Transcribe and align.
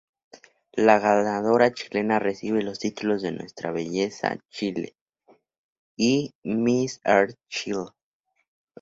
La 0.85 0.97
ganadora 0.97 1.71
chilena 1.75 2.17
recibe 2.17 2.63
los 2.63 2.79
títulos 2.79 3.21
de 3.21 3.33
"Nuestra 3.33 3.69
Belleza 3.69 4.35
Chile" 4.49 4.95
y 5.95 6.33
"Miss 6.43 6.99
Earth 7.05 7.37
Chile". 7.47 7.85